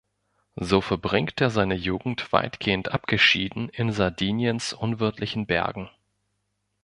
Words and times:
So 0.55 0.81
verbringt 0.81 1.39
er 1.41 1.51
seine 1.51 1.75
Jugend 1.75 2.33
weitgehend 2.33 2.89
abgeschieden 2.91 3.69
in 3.69 3.91
Sardiniens 3.91 4.73
unwirtlichen 4.73 5.45
Bergen. 5.45 5.91